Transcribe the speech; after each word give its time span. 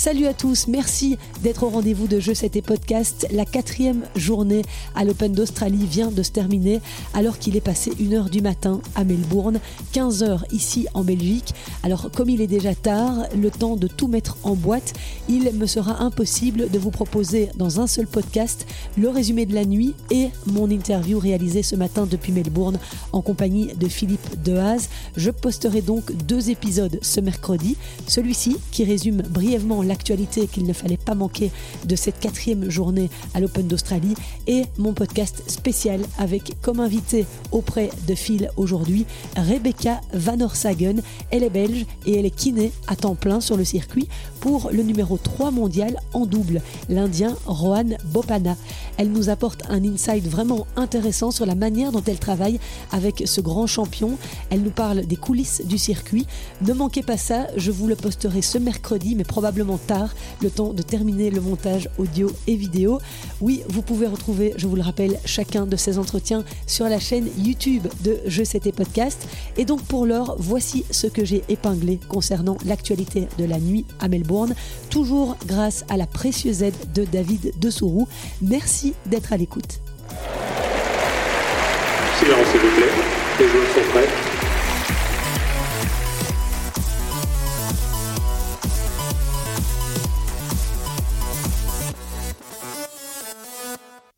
Salut 0.00 0.24
à 0.28 0.32
tous, 0.32 0.66
merci 0.66 1.18
d'être 1.42 1.62
au 1.62 1.68
rendez-vous 1.68 2.06
de 2.06 2.20
Jeux 2.20 2.32
et 2.42 2.62
Podcast. 2.62 3.26
La 3.32 3.44
quatrième 3.44 4.06
journée 4.16 4.62
à 4.94 5.04
l'Open 5.04 5.34
d'Australie 5.34 5.84
vient 5.84 6.10
de 6.10 6.22
se 6.22 6.30
terminer 6.30 6.80
alors 7.12 7.38
qu'il 7.38 7.54
est 7.54 7.60
passé 7.60 7.90
1h 7.90 8.30
du 8.30 8.40
matin 8.40 8.80
à 8.94 9.04
Melbourne, 9.04 9.60
15h 9.92 10.44
ici 10.52 10.86
en 10.94 11.04
Belgique. 11.04 11.52
Alors 11.82 12.10
comme 12.16 12.30
il 12.30 12.40
est 12.40 12.46
déjà 12.46 12.74
tard, 12.74 13.26
le 13.36 13.50
temps 13.50 13.76
de 13.76 13.88
tout 13.88 14.08
mettre 14.08 14.38
en 14.42 14.54
boîte, 14.54 14.94
il 15.28 15.52
me 15.52 15.66
sera 15.66 16.02
impossible 16.02 16.70
de 16.70 16.78
vous 16.78 16.90
proposer 16.90 17.50
dans 17.56 17.78
un 17.78 17.86
seul 17.86 18.06
podcast 18.06 18.66
le 18.96 19.10
résumé 19.10 19.44
de 19.44 19.54
la 19.54 19.66
nuit 19.66 19.94
et 20.10 20.30
mon 20.46 20.70
interview 20.70 21.18
réalisée 21.18 21.62
ce 21.62 21.76
matin 21.76 22.06
depuis 22.10 22.32
Melbourne 22.32 22.78
en 23.12 23.20
compagnie 23.20 23.74
de 23.74 23.86
Philippe 23.86 24.42
Dehaze. 24.42 24.88
Je 25.16 25.30
posterai 25.30 25.82
donc 25.82 26.10
deux 26.24 26.48
épisodes 26.48 26.98
ce 27.02 27.20
mercredi, 27.20 27.76
celui-ci 28.06 28.56
qui 28.70 28.84
résume 28.84 29.20
brièvement 29.20 29.82
l'actualité 29.90 30.46
qu'il 30.46 30.66
ne 30.66 30.72
fallait 30.72 30.96
pas 30.96 31.16
manquer 31.16 31.50
de 31.84 31.96
cette 31.96 32.20
quatrième 32.20 32.70
journée 32.70 33.10
à 33.34 33.40
l'Open 33.40 33.66
d'Australie 33.66 34.14
et 34.46 34.62
mon 34.78 34.92
podcast 34.92 35.42
spécial 35.48 36.00
avec 36.16 36.52
comme 36.62 36.78
invité 36.78 37.26
auprès 37.50 37.90
de 38.06 38.14
Phil 38.14 38.50
aujourd'hui 38.56 39.04
Rebecca 39.36 40.00
Van 40.14 40.40
Orshagen. 40.40 41.02
Elle 41.32 41.42
est 41.42 41.50
belge 41.50 41.86
et 42.06 42.16
elle 42.16 42.24
est 42.24 42.30
kiné 42.30 42.70
à 42.86 42.94
temps 42.94 43.16
plein 43.16 43.40
sur 43.40 43.56
le 43.56 43.64
circuit 43.64 44.08
pour 44.40 44.70
le 44.72 44.84
numéro 44.84 45.18
3 45.18 45.50
mondial 45.50 45.96
en 46.12 46.24
double, 46.24 46.62
l'Indien 46.88 47.36
Rohan 47.46 47.96
Bopana. 48.04 48.56
Elle 48.96 49.10
nous 49.10 49.28
apporte 49.28 49.62
un 49.68 49.84
insight 49.84 50.24
vraiment 50.24 50.66
intéressant 50.76 51.32
sur 51.32 51.46
la 51.46 51.56
manière 51.56 51.90
dont 51.90 52.02
elle 52.06 52.18
travaille 52.18 52.60
avec 52.92 53.24
ce 53.26 53.40
grand 53.40 53.66
champion. 53.66 54.16
Elle 54.50 54.62
nous 54.62 54.70
parle 54.70 55.04
des 55.04 55.16
coulisses 55.16 55.62
du 55.64 55.78
circuit. 55.78 56.26
Ne 56.62 56.74
manquez 56.74 57.02
pas 57.02 57.16
ça, 57.16 57.48
je 57.56 57.72
vous 57.72 57.88
le 57.88 57.96
posterai 57.96 58.40
ce 58.40 58.58
mercredi, 58.58 59.14
mais 59.16 59.24
probablement 59.24 59.79
tard, 59.86 60.14
le 60.42 60.50
temps 60.50 60.72
de 60.72 60.82
terminer 60.82 61.30
le 61.30 61.40
montage 61.40 61.88
audio 61.98 62.30
et 62.46 62.56
vidéo. 62.56 63.00
Oui, 63.40 63.62
vous 63.68 63.82
pouvez 63.82 64.06
retrouver, 64.06 64.54
je 64.56 64.66
vous 64.66 64.76
le 64.76 64.82
rappelle, 64.82 65.18
chacun 65.24 65.66
de 65.66 65.76
ces 65.76 65.98
entretiens 65.98 66.44
sur 66.66 66.88
la 66.88 66.98
chaîne 66.98 67.28
YouTube 67.38 67.86
de 68.02 68.18
Je 68.26 68.44
C'était 68.44 68.72
Podcast. 68.72 69.26
Et 69.56 69.64
donc 69.64 69.82
pour 69.82 70.06
l'heure, 70.06 70.36
voici 70.38 70.84
ce 70.90 71.06
que 71.06 71.24
j'ai 71.24 71.42
épinglé 71.48 71.98
concernant 72.08 72.56
l'actualité 72.64 73.28
de 73.38 73.44
la 73.44 73.58
nuit 73.58 73.84
à 74.00 74.08
Melbourne, 74.08 74.54
toujours 74.90 75.36
grâce 75.46 75.84
à 75.88 75.96
la 75.96 76.06
précieuse 76.06 76.62
aide 76.62 76.74
de 76.94 77.04
David 77.04 77.52
de 77.58 77.70
Sourou. 77.70 78.08
Merci 78.42 78.94
d'être 79.06 79.32
à 79.32 79.36
l'écoute. 79.36 79.80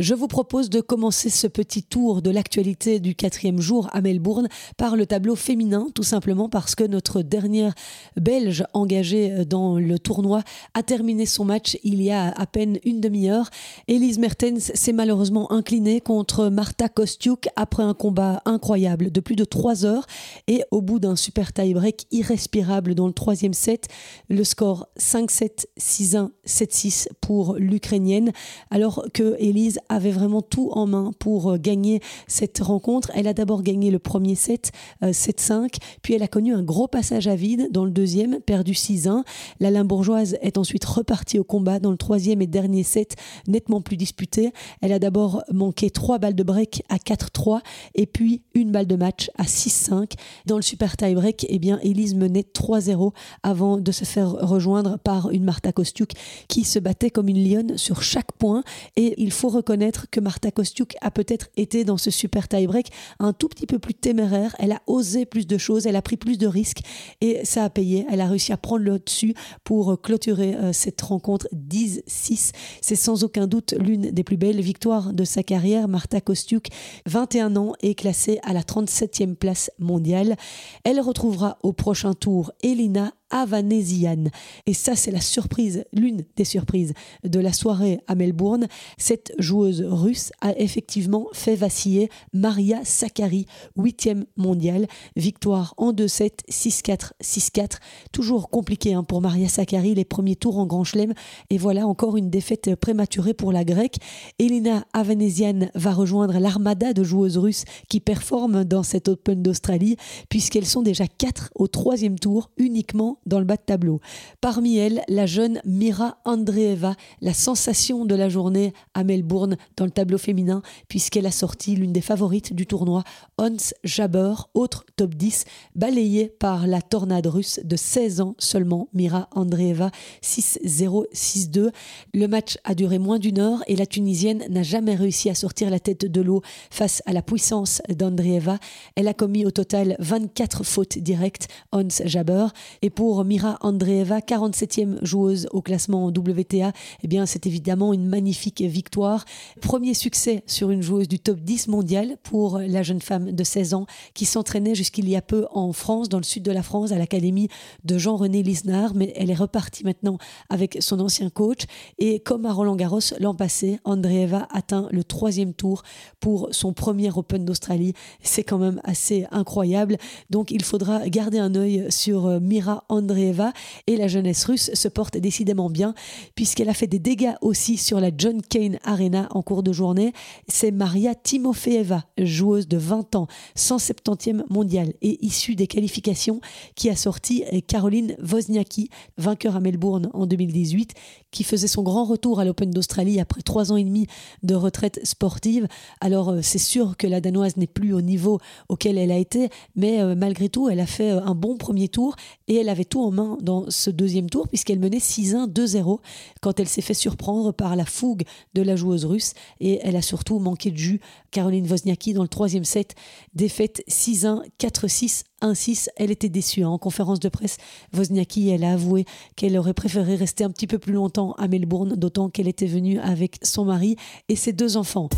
Je 0.02 0.14
vous 0.14 0.26
propose 0.26 0.68
de 0.68 0.80
commencer 0.80 1.30
ce 1.30 1.46
petit 1.46 1.84
tour 1.84 2.22
de 2.22 2.30
l'actualité 2.30 2.98
du 2.98 3.14
quatrième 3.14 3.60
jour 3.60 3.88
à 3.92 4.00
Melbourne 4.00 4.48
par 4.76 4.96
le 4.96 5.06
tableau 5.06 5.36
féminin, 5.36 5.86
tout 5.94 6.02
simplement 6.02 6.48
parce 6.48 6.74
que 6.74 6.82
notre 6.82 7.22
dernière 7.22 7.72
Belge 8.20 8.64
engagée 8.72 9.44
dans 9.44 9.78
le 9.78 10.00
tournoi 10.00 10.42
a 10.74 10.82
terminé 10.82 11.24
son 11.24 11.44
match 11.44 11.78
il 11.84 12.02
y 12.02 12.10
a 12.10 12.32
à 12.32 12.46
peine 12.46 12.80
une 12.84 13.00
demi-heure. 13.00 13.48
Elise 13.86 14.18
Mertens 14.18 14.72
s'est 14.74 14.92
malheureusement 14.92 15.52
inclinée 15.52 16.00
contre 16.00 16.48
Marta 16.48 16.88
Kostiuk 16.88 17.48
après 17.54 17.84
un 17.84 17.94
combat 17.94 18.42
incroyable 18.44 19.12
de 19.12 19.20
plus 19.20 19.36
de 19.36 19.44
trois 19.44 19.84
heures 19.86 20.08
et 20.48 20.64
au 20.72 20.82
bout 20.82 20.98
d'un 20.98 21.14
super 21.14 21.52
tie-break 21.52 22.06
irrespirable 22.10 22.96
dans 22.96 23.06
le 23.06 23.12
troisième 23.12 23.54
set, 23.54 23.86
le 24.28 24.42
score 24.42 24.88
5-7, 24.98 25.66
6-1, 25.78 26.30
7-6 26.44 27.06
pour 27.20 27.54
l'Ukrainienne, 27.54 28.32
alors 28.72 29.06
que 29.14 29.36
Elise 29.38 29.78
avait 29.94 30.10
vraiment 30.10 30.42
tout 30.42 30.70
en 30.72 30.86
main 30.86 31.12
pour 31.18 31.52
euh, 31.52 31.56
gagner 31.58 32.00
cette 32.26 32.58
rencontre. 32.58 33.10
Elle 33.14 33.28
a 33.28 33.34
d'abord 33.34 33.62
gagné 33.62 33.90
le 33.90 33.98
premier 33.98 34.34
set, 34.34 34.72
7-5, 35.02 35.52
euh, 35.52 35.68
puis 36.02 36.14
elle 36.14 36.22
a 36.22 36.28
connu 36.28 36.54
un 36.54 36.62
gros 36.62 36.88
passage 36.88 37.28
à 37.28 37.34
vide 37.34 37.68
dans 37.70 37.84
le 37.84 37.90
deuxième, 37.90 38.40
perdu 38.40 38.72
6-1. 38.72 39.22
La 39.60 39.70
Limbourgeoise 39.70 40.36
est 40.40 40.58
ensuite 40.58 40.84
repartie 40.84 41.38
au 41.38 41.44
combat 41.44 41.78
dans 41.78 41.90
le 41.90 41.96
troisième 41.96 42.42
et 42.42 42.46
dernier 42.46 42.82
set, 42.82 43.16
nettement 43.46 43.80
plus 43.80 43.96
disputé. 43.96 44.52
Elle 44.80 44.92
a 44.92 44.98
d'abord 44.98 45.42
manqué 45.52 45.90
trois 45.90 46.18
balles 46.18 46.34
de 46.34 46.42
break 46.42 46.82
à 46.88 46.96
4-3 46.96 47.60
et 47.94 48.06
puis 48.06 48.42
une 48.54 48.72
balle 48.72 48.86
de 48.86 48.96
match 48.96 49.30
à 49.36 49.44
6-5. 49.44 50.12
Dans 50.46 50.56
le 50.56 50.62
super 50.62 50.96
tie 50.96 51.14
break, 51.14 51.46
eh 51.48 51.58
bien, 51.58 51.78
Elise 51.82 52.14
menait 52.14 52.44
3-0 52.54 53.12
avant 53.42 53.78
de 53.78 53.92
se 53.92 54.04
faire 54.04 54.30
rejoindre 54.30 54.98
par 54.98 55.30
une 55.30 55.44
Marta 55.44 55.72
Kostiuk 55.72 56.12
qui 56.48 56.64
se 56.64 56.78
battait 56.78 57.10
comme 57.10 57.28
une 57.28 57.48
lionne 57.48 57.76
sur 57.76 58.02
chaque 58.02 58.32
point. 58.32 58.62
Et 58.96 59.14
il 59.18 59.32
faut 59.32 59.48
reconnaître 59.48 59.81
que 59.90 60.20
Marta 60.20 60.50
Kostiuk 60.50 60.94
a 61.00 61.10
peut-être 61.10 61.48
été 61.56 61.84
dans 61.84 61.96
ce 61.96 62.10
super 62.10 62.48
tie-break 62.48 62.88
un 63.18 63.32
tout 63.32 63.48
petit 63.48 63.66
peu 63.66 63.78
plus 63.78 63.94
téméraire. 63.94 64.54
Elle 64.58 64.72
a 64.72 64.82
osé 64.86 65.26
plus 65.26 65.46
de 65.46 65.58
choses, 65.58 65.86
elle 65.86 65.96
a 65.96 66.02
pris 66.02 66.16
plus 66.16 66.38
de 66.38 66.46
risques 66.46 66.80
et 67.20 67.44
ça 67.44 67.64
a 67.64 67.70
payé. 67.70 68.06
Elle 68.10 68.20
a 68.20 68.26
réussi 68.26 68.52
à 68.52 68.56
prendre 68.56 68.84
le 68.84 68.98
dessus 68.98 69.34
pour 69.64 70.00
clôturer 70.00 70.54
euh, 70.54 70.72
cette 70.72 71.00
rencontre 71.00 71.48
10-6. 71.54 72.52
C'est 72.80 72.96
sans 72.96 73.24
aucun 73.24 73.46
doute 73.46 73.74
l'une 73.78 74.10
des 74.10 74.24
plus 74.24 74.36
belles 74.36 74.60
victoires 74.60 75.12
de 75.12 75.24
sa 75.24 75.42
carrière. 75.42 75.88
Marta 75.88 76.20
Kostiuk, 76.20 76.68
21 77.06 77.56
ans, 77.56 77.72
est 77.82 77.94
classée 77.94 78.38
à 78.42 78.52
la 78.52 78.62
37e 78.62 79.34
place 79.34 79.70
mondiale. 79.78 80.36
Elle 80.84 81.00
retrouvera 81.00 81.58
au 81.62 81.72
prochain 81.72 82.12
tour 82.12 82.52
Elina 82.62 83.12
Avanesian. 83.32 84.24
Et 84.66 84.74
ça, 84.74 84.94
c'est 84.94 85.10
la 85.10 85.20
surprise, 85.20 85.84
l'une 85.92 86.24
des 86.36 86.44
surprises 86.44 86.92
de 87.24 87.40
la 87.40 87.52
soirée 87.52 87.98
à 88.06 88.14
Melbourne. 88.14 88.68
Cette 88.98 89.32
joueuse 89.38 89.82
russe 89.82 90.30
a 90.40 90.56
effectivement 90.58 91.26
fait 91.32 91.56
vaciller 91.56 92.08
Maria 92.32 92.80
Sakkari, 92.84 93.46
huitième 93.76 94.26
mondiale. 94.36 94.86
Victoire 95.16 95.74
en 95.78 95.92
2-7, 95.92 96.30
6-4, 96.48 97.12
6-4. 97.22 97.78
Toujours 98.12 98.50
compliqué 98.50 98.94
hein, 98.94 99.02
pour 99.02 99.20
Maria 99.20 99.48
Sakkari, 99.48 99.94
les 99.94 100.04
premiers 100.04 100.36
tours 100.36 100.58
en 100.58 100.66
Grand 100.66 100.84
Chelem. 100.84 101.14
Et 101.50 101.58
voilà 101.58 101.86
encore 101.86 102.16
une 102.16 102.30
défaite 102.30 102.76
prématurée 102.76 103.34
pour 103.34 103.52
la 103.52 103.64
grecque. 103.64 103.96
Elina 104.38 104.84
Avanesian 104.92 105.70
va 105.74 105.92
rejoindre 105.92 106.38
l'armada 106.38 106.92
de 106.92 107.02
joueuses 107.02 107.38
russes 107.38 107.64
qui 107.88 108.00
performent 108.00 108.64
dans 108.64 108.82
cet 108.82 109.08
Open 109.08 109.42
d'Australie, 109.42 109.96
puisqu'elles 110.28 110.66
sont 110.66 110.82
déjà 110.82 111.06
quatre 111.06 111.50
au 111.54 111.66
troisième 111.66 112.18
tour 112.18 112.50
uniquement 112.56 113.18
dans 113.26 113.38
le 113.38 113.44
bas 113.44 113.56
de 113.56 113.62
tableau. 113.62 114.00
Parmi 114.40 114.76
elles, 114.76 115.02
la 115.08 115.26
jeune 115.26 115.60
Mira 115.64 116.18
Andreeva, 116.24 116.94
la 117.20 117.34
sensation 117.34 118.04
de 118.04 118.14
la 118.14 118.28
journée 118.28 118.72
à 118.94 119.04
Melbourne 119.04 119.56
dans 119.76 119.84
le 119.84 119.90
tableau 119.90 120.18
féminin, 120.18 120.62
puisqu'elle 120.88 121.26
a 121.26 121.30
sorti 121.30 121.76
l'une 121.76 121.92
des 121.92 122.00
favorites 122.00 122.54
du 122.54 122.66
tournoi, 122.66 123.04
Hans 123.38 123.56
Jaber, 123.84 124.34
autre 124.54 124.84
top 124.96 125.14
10, 125.14 125.44
balayée 125.74 126.28
par 126.28 126.66
la 126.66 126.82
tornade 126.82 127.26
russe 127.26 127.60
de 127.64 127.76
16 127.76 128.20
ans 128.20 128.34
seulement, 128.38 128.88
Mira 128.92 129.28
Andreeva, 129.32 129.90
6-0, 130.22 131.06
6-2. 131.12 131.70
Le 132.14 132.26
match 132.26 132.58
a 132.64 132.74
duré 132.74 132.98
moins 132.98 133.18
d'une 133.18 133.38
heure 133.38 133.62
et 133.66 133.76
la 133.76 133.86
Tunisienne 133.86 134.44
n'a 134.48 134.62
jamais 134.62 134.94
réussi 134.94 135.30
à 135.30 135.34
sortir 135.34 135.70
la 135.70 135.80
tête 135.80 136.06
de 136.06 136.20
l'eau 136.20 136.42
face 136.70 137.02
à 137.06 137.12
la 137.12 137.22
puissance 137.22 137.82
d'Andreeva. 137.88 138.58
Elle 138.96 139.08
a 139.08 139.14
commis 139.14 139.44
au 139.44 139.50
total 139.50 139.96
24 139.98 140.64
fautes 140.64 140.98
directes, 140.98 141.48
Hans 141.72 141.88
Jaber, 142.04 142.46
et 142.82 142.90
pour 142.90 143.11
pour 143.12 143.26
Mira 143.26 143.58
Andreeva, 143.60 144.20
47e 144.20 145.04
joueuse 145.04 145.46
au 145.50 145.60
classement 145.60 146.06
WTA, 146.06 146.72
eh 147.02 147.08
bien 147.08 147.26
c'est 147.26 147.46
évidemment 147.46 147.92
une 147.92 148.06
magnifique 148.06 148.62
victoire. 148.62 149.26
Premier 149.60 149.92
succès 149.92 150.42
sur 150.46 150.70
une 150.70 150.80
joueuse 150.80 151.08
du 151.08 151.18
top 151.18 151.38
10 151.40 151.68
mondial 151.68 152.16
pour 152.22 152.58
la 152.58 152.82
jeune 152.82 153.02
femme 153.02 153.32
de 153.32 153.44
16 153.44 153.74
ans 153.74 153.84
qui 154.14 154.24
s'entraînait 154.24 154.74
jusqu'il 154.74 155.10
y 155.10 155.14
a 155.14 155.20
peu 155.20 155.46
en 155.50 155.74
France, 155.74 156.08
dans 156.08 156.16
le 156.16 156.22
sud 156.22 156.42
de 156.42 156.52
la 156.52 156.62
France, 156.62 156.90
à 156.90 156.96
l'académie 156.96 157.48
de 157.84 157.98
Jean-René 157.98 158.42
Lisnard, 158.42 158.94
mais 158.94 159.12
elle 159.14 159.30
est 159.30 159.34
repartie 159.34 159.84
maintenant 159.84 160.16
avec 160.48 160.78
son 160.80 160.98
ancien 160.98 161.28
coach. 161.28 161.64
Et 161.98 162.20
comme 162.20 162.46
à 162.46 162.52
Roland 162.54 162.76
Garros 162.76 163.00
l'an 163.20 163.34
passé, 163.34 163.78
Andreeva 163.84 164.48
atteint 164.50 164.88
le 164.90 165.04
troisième 165.04 165.52
tour 165.52 165.82
pour 166.18 166.48
son 166.52 166.72
premier 166.72 167.10
Open 167.14 167.44
d'Australie. 167.44 167.92
C'est 168.22 168.42
quand 168.42 168.56
même 168.56 168.80
assez 168.84 169.26
incroyable. 169.30 169.98
Donc 170.30 170.50
il 170.50 170.64
faudra 170.64 171.06
garder 171.10 171.40
un 171.40 171.54
œil 171.54 171.84
sur 171.90 172.40
Mira 172.40 172.62
Andreeva 172.88 173.01
Andreeva 173.02 173.52
et 173.86 173.96
la 173.96 174.08
jeunesse 174.08 174.44
russe 174.44 174.70
se 174.74 174.88
porte 174.88 175.16
décidément 175.16 175.70
bien 175.70 175.94
puisqu'elle 176.34 176.68
a 176.68 176.74
fait 176.74 176.86
des 176.86 176.98
dégâts 176.98 177.34
aussi 177.40 177.76
sur 177.76 178.00
la 178.00 178.10
John 178.16 178.40
Kane 178.42 178.78
Arena 178.84 179.28
en 179.30 179.42
cours 179.42 179.62
de 179.62 179.72
journée. 179.72 180.12
C'est 180.48 180.70
Maria 180.70 181.14
Timofeeva, 181.14 182.04
joueuse 182.18 182.68
de 182.68 182.76
20 182.76 183.16
ans, 183.16 183.26
170e 183.56 184.42
mondiale 184.48 184.92
et 185.02 185.24
issue 185.24 185.54
des 185.54 185.66
qualifications, 185.66 186.40
qui 186.74 186.90
a 186.90 186.96
sorti 186.96 187.44
Caroline 187.66 188.16
Wozniacki, 188.22 188.90
vainqueur 189.18 189.56
à 189.56 189.60
Melbourne 189.60 190.10
en 190.14 190.26
2018, 190.26 190.94
qui 191.30 191.44
faisait 191.44 191.66
son 191.66 191.82
grand 191.82 192.04
retour 192.04 192.40
à 192.40 192.44
l'Open 192.44 192.70
d'Australie 192.70 193.20
après 193.20 193.42
trois 193.42 193.72
ans 193.72 193.76
et 193.76 193.84
demi 193.84 194.06
de 194.42 194.54
retraite 194.54 195.00
sportive. 195.04 195.66
Alors 196.00 196.30
euh, 196.30 196.40
c'est 196.42 196.58
sûr 196.58 196.96
que 196.96 197.06
la 197.06 197.20
Danoise 197.20 197.56
n'est 197.56 197.66
plus 197.66 197.92
au 197.92 198.00
niveau 198.00 198.38
auquel 198.68 198.98
elle 198.98 199.10
a 199.10 199.16
été, 199.16 199.48
mais 199.76 200.00
euh, 200.00 200.14
malgré 200.14 200.48
tout, 200.48 200.68
elle 200.68 200.80
a 200.80 200.86
fait 200.86 201.12
euh, 201.12 201.24
un 201.24 201.34
bon 201.34 201.56
premier 201.56 201.88
tour 201.88 202.16
et 202.48 202.56
elle 202.56 202.68
avait 202.68 202.81
tout 202.84 203.02
en 203.02 203.10
main 203.10 203.38
dans 203.40 203.70
ce 203.70 203.90
deuxième 203.90 204.30
tour 204.30 204.48
puisqu'elle 204.48 204.78
menait 204.78 204.98
6-1, 204.98 205.50
2-0 205.52 205.98
quand 206.40 206.60
elle 206.60 206.68
s'est 206.68 206.82
fait 206.82 206.94
surprendre 206.94 207.52
par 207.52 207.76
la 207.76 207.84
fougue 207.84 208.22
de 208.54 208.62
la 208.62 208.76
joueuse 208.76 209.04
russe 209.04 209.34
et 209.60 209.80
elle 209.82 209.96
a 209.96 210.02
surtout 210.02 210.38
manqué 210.38 210.70
de 210.70 210.76
jus. 210.76 211.00
Caroline 211.30 211.66
Wozniacki 211.70 212.12
dans 212.12 212.22
le 212.22 212.28
troisième 212.28 212.64
set, 212.64 212.94
défaite 213.34 213.82
6-1, 213.88 214.42
4-6, 214.58 215.24
1-6. 215.42 215.88
Elle 215.96 216.10
était 216.10 216.28
déçue 216.28 216.62
hein. 216.62 216.68
en 216.68 216.78
conférence 216.78 217.20
de 217.20 217.28
presse. 217.28 217.56
Wozniacki, 217.94 218.48
elle 218.48 218.64
a 218.64 218.72
avoué 218.72 219.04
qu'elle 219.36 219.56
aurait 219.58 219.74
préféré 219.74 220.14
rester 220.14 220.44
un 220.44 220.50
petit 220.50 220.66
peu 220.66 220.78
plus 220.78 220.92
longtemps 220.92 221.32
à 221.32 221.48
Melbourne, 221.48 221.94
d'autant 221.96 222.28
qu'elle 222.28 222.48
était 222.48 222.66
venue 222.66 222.98
avec 222.98 223.38
son 223.42 223.64
mari 223.64 223.96
et 224.28 224.36
ses 224.36 224.52
deux 224.52 224.76
enfants. 224.76 225.08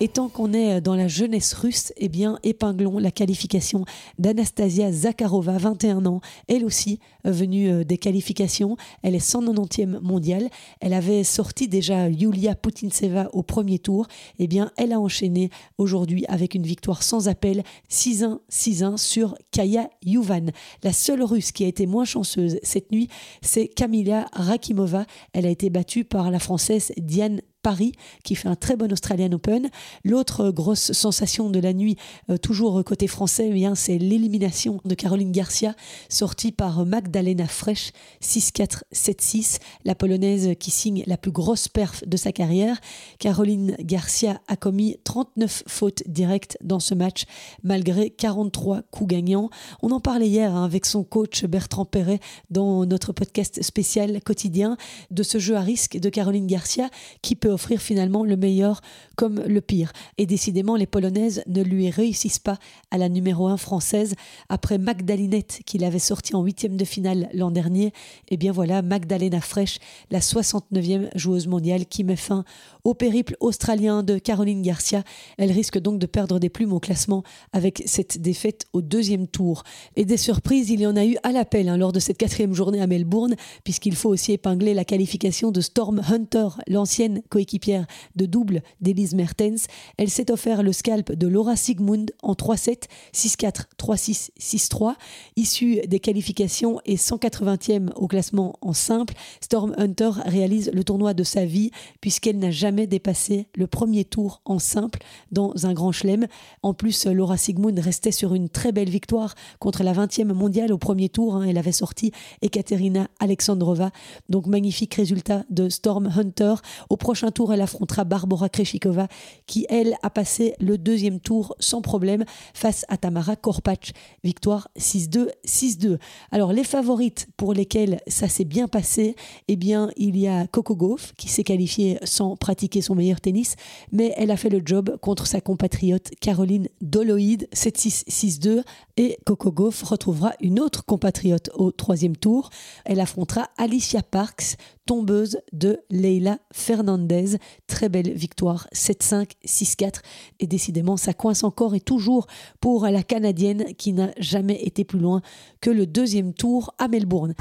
Et 0.00 0.08
tant 0.08 0.28
qu'on 0.28 0.52
est 0.52 0.80
dans 0.80 0.96
la 0.96 1.06
jeunesse 1.06 1.54
russe, 1.54 1.92
eh 1.96 2.08
bien, 2.08 2.40
épinglons 2.42 2.98
la 2.98 3.12
qualification 3.12 3.84
d'Anastasia 4.18 4.90
Zakharova, 4.90 5.56
21 5.56 6.04
ans, 6.06 6.20
elle 6.48 6.64
aussi 6.64 6.98
euh, 7.26 7.30
venue 7.30 7.70
euh, 7.70 7.84
des 7.84 7.96
qualifications. 7.96 8.76
Elle 9.02 9.14
est 9.14 9.24
190e 9.24 10.00
mondiale. 10.00 10.48
Elle 10.80 10.94
avait 10.94 11.22
sorti 11.22 11.68
déjà 11.68 12.08
Yulia 12.08 12.56
Putintseva 12.56 13.30
au 13.32 13.44
premier 13.44 13.78
tour. 13.78 14.08
Eh 14.40 14.48
bien, 14.48 14.72
elle 14.76 14.92
a 14.92 14.98
enchaîné 14.98 15.50
aujourd'hui 15.78 16.24
avec 16.26 16.56
une 16.56 16.64
victoire 16.64 17.04
sans 17.04 17.28
appel, 17.28 17.62
6-1, 17.88 18.40
6-1 18.50 18.96
sur 18.96 19.36
Kaya 19.52 19.88
Yuvan. 20.04 20.50
La 20.82 20.92
seule 20.92 21.22
russe 21.22 21.52
qui 21.52 21.64
a 21.64 21.68
été 21.68 21.86
moins 21.86 22.04
chanceuse 22.04 22.58
cette 22.64 22.90
nuit, 22.90 23.08
c'est 23.42 23.68
Kamila 23.68 24.26
Rakimova. 24.32 25.06
Elle 25.32 25.46
a 25.46 25.50
été 25.50 25.70
battue 25.70 26.04
par 26.04 26.32
la 26.32 26.40
française 26.40 26.92
Diane 26.96 27.40
Paris, 27.64 27.92
qui 28.24 28.34
fait 28.34 28.48
un 28.48 28.56
très 28.56 28.76
bon 28.76 28.92
Australian 28.92 29.32
Open. 29.32 29.70
L'autre 30.04 30.50
grosse 30.50 30.92
sensation 30.92 31.48
de 31.48 31.58
la 31.58 31.72
nuit, 31.72 31.96
euh, 32.28 32.36
toujours 32.36 32.84
côté 32.84 33.06
français, 33.06 33.50
eh 33.52 33.68
c'est 33.74 33.96
l'élimination 33.96 34.82
de 34.84 34.94
Caroline 34.94 35.32
Garcia, 35.32 35.74
sortie 36.10 36.52
par 36.52 36.84
Magdalena 36.84 37.46
Fresh, 37.46 37.92
6-4, 38.22 38.82
7-6, 38.92 39.60
la 39.86 39.94
polonaise 39.94 40.50
qui 40.60 40.70
signe 40.70 41.04
la 41.06 41.16
plus 41.16 41.30
grosse 41.30 41.68
perf 41.68 42.06
de 42.06 42.18
sa 42.18 42.32
carrière. 42.32 42.78
Caroline 43.18 43.74
Garcia 43.80 44.42
a 44.46 44.56
commis 44.56 44.98
39 45.04 45.64
fautes 45.66 46.02
directes 46.06 46.58
dans 46.62 46.80
ce 46.80 46.94
match, 46.94 47.24
malgré 47.62 48.10
43 48.10 48.82
coups 48.90 49.08
gagnants. 49.08 49.48
On 49.80 49.90
en 49.90 50.00
parlait 50.00 50.28
hier 50.28 50.54
hein, 50.54 50.66
avec 50.66 50.84
son 50.84 51.02
coach 51.02 51.46
Bertrand 51.46 51.86
Perret 51.86 52.20
dans 52.50 52.84
notre 52.84 53.14
podcast 53.14 53.62
spécial 53.62 54.20
quotidien 54.22 54.76
de 55.10 55.22
ce 55.22 55.38
jeu 55.38 55.56
à 55.56 55.62
risque 55.62 55.96
de 55.96 56.10
Caroline 56.10 56.46
Garcia 56.46 56.90
qui 57.22 57.36
peut 57.36 57.53
offrir 57.54 57.80
finalement 57.80 58.24
le 58.24 58.36
meilleur 58.36 58.82
comme 59.16 59.40
le 59.40 59.60
pire. 59.60 59.92
Et 60.18 60.26
décidément, 60.26 60.76
les 60.76 60.86
Polonaises 60.86 61.42
ne 61.46 61.62
lui 61.62 61.88
réussissent 61.90 62.38
pas 62.38 62.58
à 62.90 62.98
la 62.98 63.08
numéro 63.08 63.46
1 63.46 63.56
française. 63.56 64.14
Après 64.48 64.78
Magdalinette, 64.78 65.60
qu'il 65.64 65.84
avait 65.84 65.98
sorti 65.98 66.34
en 66.34 66.42
huitième 66.42 66.76
de 66.76 66.84
finale 66.84 67.28
l'an 67.32 67.50
dernier, 67.50 67.86
et 67.86 67.92
eh 68.32 68.36
bien 68.36 68.52
voilà, 68.52 68.82
Magdalena 68.82 69.40
Fresh, 69.40 69.78
la 70.10 70.20
69e 70.20 71.08
joueuse 71.14 71.46
mondiale 71.46 71.86
qui 71.86 72.04
met 72.04 72.16
fin 72.16 72.44
au 72.84 72.94
périple 72.94 73.36
australien 73.40 74.02
de 74.02 74.18
Caroline 74.18 74.62
Garcia. 74.62 75.04
Elle 75.38 75.52
risque 75.52 75.78
donc 75.78 75.98
de 75.98 76.06
perdre 76.06 76.38
des 76.38 76.48
plumes 76.48 76.72
au 76.72 76.80
classement 76.80 77.22
avec 77.52 77.82
cette 77.86 78.20
défaite 78.20 78.66
au 78.72 78.82
deuxième 78.82 79.26
tour. 79.26 79.62
Et 79.96 80.04
des 80.04 80.16
surprises, 80.16 80.70
il 80.70 80.80
y 80.80 80.86
en 80.86 80.96
a 80.96 81.04
eu 81.04 81.16
à 81.22 81.32
l'appel 81.32 81.68
hein, 81.68 81.76
lors 81.76 81.92
de 81.92 82.00
cette 82.00 82.18
quatrième 82.18 82.54
journée 82.54 82.80
à 82.80 82.86
Melbourne, 82.86 83.36
puisqu'il 83.62 83.94
faut 83.94 84.10
aussi 84.10 84.32
épingler 84.32 84.74
la 84.74 84.84
qualification 84.84 85.50
de 85.50 85.60
Storm 85.60 86.02
Hunter, 86.08 86.48
l'ancienne 86.68 87.22
coéquipière 87.44 87.86
de 88.16 88.26
double 88.26 88.62
d'Elise 88.80 89.14
Mertens. 89.14 89.66
Elle 89.98 90.08
s'est 90.08 90.30
offert 90.30 90.62
le 90.62 90.72
scalp 90.72 91.12
de 91.12 91.26
Laura 91.26 91.56
Sigmund 91.56 92.10
en 92.22 92.32
3-7, 92.32 92.84
6-4, 93.14 93.64
3-6, 93.78 94.30
6-3. 94.40 94.94
Issue 95.36 95.80
des 95.86 96.00
qualifications 96.00 96.80
et 96.86 96.96
180e 96.96 97.92
au 97.96 98.08
classement 98.08 98.56
en 98.62 98.72
simple, 98.72 99.14
Storm 99.42 99.74
Hunter 99.76 100.10
réalise 100.24 100.70
le 100.72 100.84
tournoi 100.84 101.12
de 101.12 101.22
sa 101.22 101.44
vie 101.44 101.70
puisqu'elle 102.00 102.38
n'a 102.38 102.50
jamais 102.50 102.86
dépassé 102.86 103.48
le 103.56 103.66
premier 103.66 104.04
tour 104.04 104.40
en 104.46 104.58
simple 104.58 105.00
dans 105.30 105.66
un 105.66 105.74
grand 105.74 105.92
chelem. 105.92 106.26
En 106.62 106.72
plus, 106.72 107.06
Laura 107.06 107.36
Sigmund 107.36 107.78
restait 107.78 108.10
sur 108.10 108.34
une 108.34 108.48
très 108.48 108.72
belle 108.72 108.88
victoire 108.88 109.34
contre 109.58 109.82
la 109.82 109.92
20e 109.92 110.32
mondiale 110.32 110.72
au 110.72 110.78
premier 110.78 111.10
tour. 111.10 111.36
Hein. 111.36 111.44
Elle 111.46 111.58
avait 111.58 111.72
sorti 111.72 112.12
Ekaterina 112.40 113.08
Alexandrova. 113.20 113.90
Donc 114.30 114.46
magnifique 114.46 114.94
résultat 114.94 115.44
de 115.50 115.68
Storm 115.68 116.10
Hunter. 116.16 116.54
Au 116.88 116.96
prochain 116.96 117.30
tour, 117.34 117.52
elle 117.52 117.60
affrontera 117.60 118.04
Barbara 118.04 118.48
Kreshikova 118.48 119.08
qui, 119.46 119.66
elle, 119.68 119.96
a 120.02 120.10
passé 120.10 120.54
le 120.60 120.78
deuxième 120.78 121.20
tour 121.20 121.54
sans 121.58 121.82
problème 121.82 122.24
face 122.54 122.84
à 122.88 122.96
Tamara 122.96 123.36
Korpach. 123.36 123.92
Victoire 124.22 124.68
6-2, 124.78 125.28
6-2. 125.46 125.98
Alors 126.30 126.52
les 126.52 126.64
favorites 126.64 127.28
pour 127.36 127.52
lesquelles 127.52 128.00
ça 128.06 128.28
s'est 128.28 128.44
bien 128.44 128.68
passé, 128.68 129.16
eh 129.48 129.56
bien 129.56 129.90
il 129.96 130.16
y 130.16 130.28
a 130.28 130.46
Coco 130.46 130.76
Gauff 130.76 131.12
qui 131.16 131.28
s'est 131.28 131.44
qualifiée 131.44 131.98
sans 132.04 132.36
pratique 132.36 132.82
son 132.82 132.94
meilleur 132.94 133.20
tennis, 133.20 133.56
mais 133.92 134.14
elle 134.16 134.30
a 134.30 134.36
fait 134.36 134.48
le 134.48 134.62
job 134.64 134.96
contre 135.00 135.26
sa 135.26 135.40
compatriote 135.40 136.10
Caroline 136.20 136.68
Doloïde 136.80 137.48
7-6-6-2 137.54 138.62
et 138.96 139.18
Coco 139.24 139.50
Gauff 139.50 139.82
retrouvera 139.82 140.34
une 140.40 140.60
autre 140.60 140.84
compatriote 140.84 141.50
au 141.54 141.70
troisième 141.72 142.16
tour. 142.16 142.50
Elle 142.84 143.00
affrontera 143.00 143.50
Alicia 143.58 144.02
Parks, 144.02 144.56
tombeuse 144.86 145.38
de 145.52 145.80
Leila 145.90 146.38
Fernandez. 146.52 147.36
Très 147.66 147.88
belle 147.88 148.12
victoire 148.12 148.68
7-5, 148.74 149.32
6-4 149.44 150.00
et 150.40 150.46
décidément 150.46 150.96
ça 150.96 151.14
coince 151.14 151.44
encore 151.44 151.74
et 151.74 151.80
toujours 151.80 152.26
pour 152.60 152.86
la 152.86 153.02
Canadienne 153.02 153.74
qui 153.76 153.92
n'a 153.92 154.10
jamais 154.18 154.62
été 154.62 154.84
plus 154.84 154.98
loin 154.98 155.22
que 155.60 155.70
le 155.70 155.86
deuxième 155.86 156.32
tour 156.32 156.74
à 156.78 156.88
Melbourne. 156.88 157.34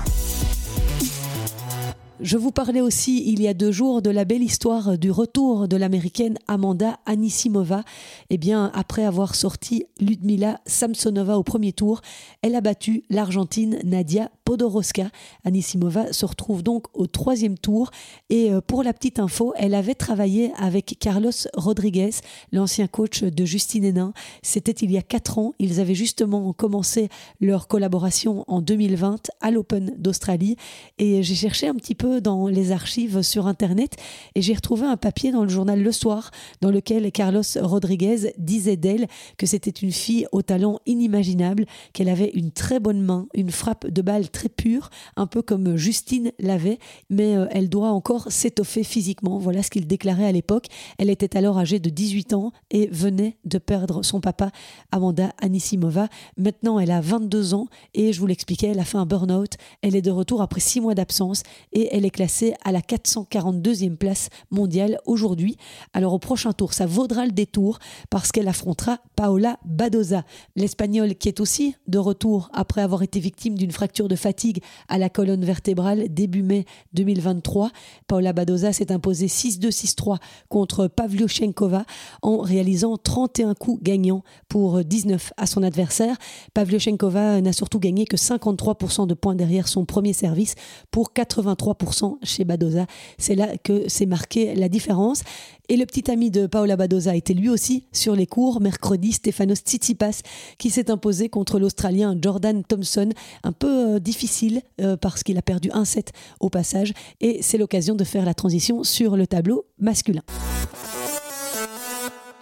Je 2.24 2.38
vous 2.38 2.52
parlais 2.52 2.80
aussi 2.80 3.22
il 3.30 3.42
y 3.42 3.50
a 3.50 3.54
deux 3.54 3.74
jours 3.74 4.02
de 4.02 4.10
la 4.10 4.24
belle 4.24 4.44
histoire 4.44 4.98
du 4.98 5.12
retour 5.12 5.68
de 5.68 5.76
l'américaine 5.76 6.38
Amanda 6.48 6.98
Anisimova. 7.06 7.84
Eh 8.30 8.38
bien, 8.38 8.72
après 8.74 9.04
avoir 9.04 9.36
sorti 9.36 9.84
Ludmila 10.00 10.62
Samsonova 10.66 11.38
au 11.38 11.44
premier 11.44 11.74
tour, 11.74 12.00
elle 12.42 12.56
a 12.56 12.62
battu 12.62 13.04
l'Argentine 13.10 13.78
Nadia 13.84 14.32
Podoroska. 14.46 15.10
Anisimova 15.44 16.14
se 16.14 16.26
retrouve 16.26 16.64
donc 16.64 16.86
au 16.94 17.08
troisième 17.08 17.58
tour. 17.58 17.92
Et 18.30 18.54
euh, 18.54 18.62
pour 18.62 18.84
la 18.84 18.94
petite 18.94 19.20
info, 19.20 19.54
elle 19.58 19.74
avait 19.74 19.94
travaillé 19.94 20.54
avec 20.56 20.96
Carlos 21.02 21.32
Rodriguez, 21.56 22.12
l'ancien 22.54 22.88
coach 22.88 23.24
de 23.24 23.44
Justine 23.44 23.84
Hénin. 23.84 24.14
C'était 24.44 24.72
il 24.72 24.94
y 24.94 24.98
a 24.98 25.02
quatre 25.02 25.40
ans. 25.40 25.56
Ils 25.60 25.82
avaient 25.82 25.94
justement 25.94 26.54
commencé 26.54 27.10
leur 27.42 27.68
collaboration 27.68 28.46
en 28.48 28.62
2020 28.62 29.30
à 29.42 29.52
l'Open 29.52 29.94
d'Australie. 29.98 30.56
Et 31.00 31.22
j'ai 31.22 31.36
cherché 31.36 31.68
un 31.68 31.76
petit 31.76 31.96
peu 31.96 32.13
dans 32.22 32.48
les 32.48 32.72
archives 32.72 33.22
sur 33.22 33.48
Internet 33.48 33.96
et 34.36 34.42
j'ai 34.42 34.54
retrouvé 34.54 34.86
un 34.86 34.98
papier 34.98 35.32
dans 35.32 35.44
le 35.44 35.50
journal 35.50 35.82
Le 35.82 35.92
Soir 35.92 36.32
dans 36.62 36.72
lequel 36.72 37.12
Carlos 37.12 37.44
Rodriguez 37.62 38.34
disait 38.38 38.78
d'elle 38.78 39.08
que 39.38 39.46
c'était 39.46 39.72
une 39.72 39.92
fille 39.92 40.26
au 40.32 40.42
talent 40.42 40.80
inimaginable, 40.86 41.66
qu'elle 41.94 42.10
avait 42.10 42.32
une 42.34 42.52
très 42.52 42.80
bonne 42.80 43.02
main, 43.02 43.28
une 43.34 43.52
frappe 43.52 43.88
de 43.88 44.02
balle 44.02 44.30
très 44.30 44.50
pure, 44.50 44.90
un 45.16 45.28
peu 45.28 45.42
comme 45.42 45.76
Justine 45.76 46.32
l'avait, 46.40 46.80
mais 47.10 47.36
euh, 47.36 47.48
elle 47.52 47.70
doit 47.70 47.90
encore 47.90 48.32
s'étoffer 48.32 48.84
physiquement. 48.84 49.38
Voilà 49.38 49.64
ce 49.64 49.70
qu'il 49.70 49.88
déclarait 49.88 50.26
à 50.26 50.32
l'époque. 50.32 50.68
Elle 50.98 51.10
était 51.10 51.38
alors 51.38 51.58
âgée 51.58 51.80
de 51.80 51.90
18 51.90 52.34
ans 52.34 52.52
et 52.72 52.88
venait 52.88 53.38
de 53.46 53.58
perdre 53.58 54.04
son 54.04 54.22
papa, 54.22 54.52
Amanda 54.92 55.34
Anisimova. 55.42 56.08
Maintenant, 56.38 56.80
elle 56.80 56.92
a 56.92 57.02
22 57.02 57.54
ans 57.54 57.68
et 57.94 58.14
je 58.14 58.20
vous 58.20 58.28
l'expliquais, 58.28 58.68
elle 58.68 58.80
a 58.80 58.86
fait 58.86 58.98
un 58.98 59.06
burn-out. 59.06 59.54
Elle 59.82 59.96
est 59.96 60.02
de 60.02 60.12
retour 60.12 60.42
après 60.42 60.60
six 60.60 60.82
mois 60.82 60.96
d'absence 60.96 61.44
et 61.72 61.96
elle 61.96 62.03
est 62.06 62.10
classée 62.10 62.54
à 62.64 62.72
la 62.72 62.82
442e 62.82 63.96
place 63.96 64.30
mondiale 64.52 65.00
aujourd'hui. 65.06 65.58
Alors 65.94 66.14
au 66.14 66.20
prochain 66.20 66.54
tour, 66.54 66.74
ça 66.74 66.86
vaudra 66.86 67.26
le 67.26 67.32
détour 67.32 67.80
parce 68.10 68.32
qu'elle 68.32 68.48
affrontera 68.48 69.00
Paola 69.16 69.60
Badoza, 69.66 70.24
l'Espagnole 70.56 71.16
qui 71.16 71.28
est 71.28 71.40
aussi 71.40 71.76
de 71.88 71.98
retour 71.98 72.50
après 72.54 72.82
avoir 72.82 73.04
été 73.04 73.20
victime 73.20 73.58
d'une 73.58 73.72
fracture 73.72 74.08
de 74.08 74.16
fatigue 74.16 74.62
à 74.88 74.98
la 74.98 75.10
colonne 75.10 75.46
vertébrale 75.46 76.08
début 76.10 76.44
mai 76.44 76.66
2023. 76.94 77.72
Paola 78.08 78.34
Badoza 78.34 78.74
s'est 78.74 78.92
imposée 78.92 79.28
6-2-6-3 79.28 80.18
contre 80.50 80.88
Pavlyuchenkova 80.88 81.86
en 82.22 82.38
réalisant 82.38 82.98
31 82.98 83.54
coups 83.54 83.82
gagnants 83.84 84.24
pour 84.48 84.84
19 84.84 85.34
à 85.38 85.46
son 85.46 85.64
adversaire. 85.64 86.18
Pavlyuchenkova 86.54 87.42
n'a 87.42 87.54
surtout 87.54 87.80
gagné 87.80 88.06
que 88.06 88.18
53% 88.18 89.08
de 89.08 89.14
points 89.14 89.36
derrière 89.36 89.68
son 89.68 89.86
premier 89.86 90.14
service 90.14 90.56
pour 90.92 91.12
83% 91.16 91.83
chez 92.24 92.44
Badoza. 92.44 92.86
C'est 93.18 93.36
là 93.36 93.58
que 93.64 93.88
s'est 93.90 94.06
marqué 94.06 94.56
la 94.56 94.70
différence. 94.70 95.24
Et 95.70 95.78
le 95.78 95.86
petit 95.86 96.12
ami 96.12 96.30
de 96.30 96.46
Paola 96.46 96.76
Badoza 96.76 97.16
était 97.16 97.34
lui 97.34 97.50
aussi 97.50 97.88
sur 97.94 98.16
les 98.16 98.28
cours. 98.28 98.60
Mercredi, 98.60 99.14
Stefanos 99.14 99.60
Tsitsipas 99.60 100.22
qui 100.58 100.70
s'est 100.70 100.92
imposé 100.92 101.30
contre 101.30 101.60
l'Australien 101.60 102.18
Jordan 102.22 102.64
Thompson. 102.64 103.10
Un 103.44 103.54
peu 103.54 103.96
euh, 103.96 104.00
difficile 104.00 104.62
euh, 104.82 104.98
parce 104.98 105.24
qu'il 105.24 105.38
a 105.38 105.42
perdu 105.42 105.70
un 105.74 105.86
set 105.86 106.12
au 106.40 106.50
passage. 106.50 106.94
Et 107.22 107.42
c'est 107.42 107.58
l'occasion 107.58 107.96
de 107.96 108.04
faire 108.04 108.26
la 108.26 108.34
transition 108.34 108.84
sur 108.84 109.16
le 109.16 109.26
tableau 109.26 109.66
masculin. 109.80 110.24